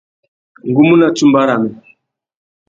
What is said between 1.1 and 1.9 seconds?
tsumba râmê.